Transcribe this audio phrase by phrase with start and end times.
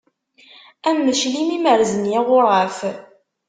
[0.89, 2.77] Am uclim i merzen yiɣuraf.